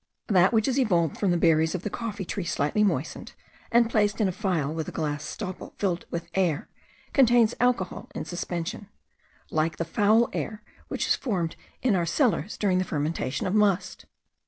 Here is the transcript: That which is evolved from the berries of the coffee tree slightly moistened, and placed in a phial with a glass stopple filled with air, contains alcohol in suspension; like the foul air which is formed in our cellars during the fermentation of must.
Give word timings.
That 0.29 0.51
which 0.51 0.67
is 0.67 0.79
evolved 0.79 1.19
from 1.19 1.29
the 1.29 1.37
berries 1.37 1.75
of 1.75 1.83
the 1.83 1.91
coffee 1.91 2.25
tree 2.25 2.43
slightly 2.43 2.83
moistened, 2.83 3.33
and 3.71 3.87
placed 3.87 4.19
in 4.19 4.27
a 4.27 4.31
phial 4.31 4.73
with 4.73 4.87
a 4.87 4.91
glass 4.91 5.23
stopple 5.23 5.75
filled 5.77 6.05
with 6.09 6.27
air, 6.33 6.67
contains 7.13 7.53
alcohol 7.59 8.09
in 8.15 8.25
suspension; 8.25 8.89
like 9.51 9.77
the 9.77 9.85
foul 9.85 10.27
air 10.33 10.63
which 10.87 11.05
is 11.05 11.15
formed 11.15 11.55
in 11.83 11.95
our 11.95 12.07
cellars 12.07 12.57
during 12.57 12.79
the 12.79 12.83
fermentation 12.83 13.45
of 13.45 13.53
must. 13.53 14.07